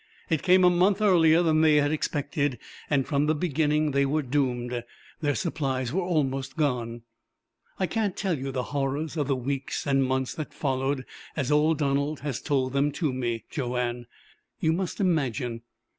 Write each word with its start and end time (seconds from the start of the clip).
It 0.31 0.41
came 0.41 0.63
a 0.63 0.69
month 0.71 0.99
earlier 0.99 1.43
than 1.43 1.61
they 1.61 1.75
had 1.75 1.91
expected, 1.91 2.57
and 2.89 3.05
from 3.05 3.27
the 3.27 3.35
beginning 3.35 3.91
they 3.91 4.03
were 4.03 4.23
doomed. 4.23 4.83
Their 5.21 5.35
supplies 5.35 5.93
were 5.93 6.01
almost 6.01 6.57
gone. 6.57 7.03
"I 7.77 7.85
can't 7.85 8.17
tell 8.17 8.35
you 8.35 8.51
the 8.51 8.63
horrors 8.73 9.15
of 9.15 9.27
the 9.27 9.35
weeks 9.35 9.85
and 9.85 10.03
months 10.03 10.33
that 10.33 10.55
followed, 10.55 11.05
as 11.35 11.51
old 11.51 11.77
Donald 11.77 12.21
has 12.21 12.41
told 12.41 12.73
them 12.73 12.91
to 12.93 13.13
me, 13.13 13.43
Joanne. 13.51 14.07
You 14.59 14.73
must 14.73 14.99
imagine. 14.99 15.61